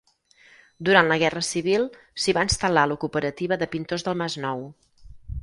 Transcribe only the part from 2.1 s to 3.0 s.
s'hi va instal·lar la